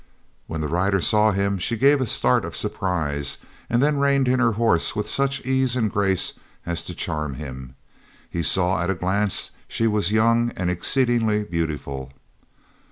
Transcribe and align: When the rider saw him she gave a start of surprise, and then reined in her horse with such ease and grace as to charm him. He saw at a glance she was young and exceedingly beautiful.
When 0.47 0.61
the 0.61 0.67
rider 0.67 0.99
saw 0.99 1.29
him 1.29 1.59
she 1.59 1.77
gave 1.77 2.01
a 2.01 2.07
start 2.07 2.43
of 2.43 2.55
surprise, 2.55 3.37
and 3.69 3.83
then 3.83 3.99
reined 3.99 4.27
in 4.27 4.39
her 4.39 4.53
horse 4.53 4.95
with 4.95 5.07
such 5.07 5.45
ease 5.45 5.75
and 5.75 5.91
grace 5.91 6.33
as 6.65 6.83
to 6.85 6.95
charm 6.95 7.35
him. 7.35 7.75
He 8.27 8.41
saw 8.41 8.81
at 8.81 8.89
a 8.89 8.95
glance 8.95 9.51
she 9.67 9.85
was 9.85 10.11
young 10.11 10.53
and 10.57 10.71
exceedingly 10.71 11.43
beautiful. 11.43 12.11